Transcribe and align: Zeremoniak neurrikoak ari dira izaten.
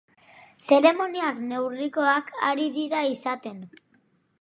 Zeremoniak 0.67 1.45
neurrikoak 1.51 2.35
ari 2.51 2.69
dira 2.81 3.07
izaten. 3.15 3.65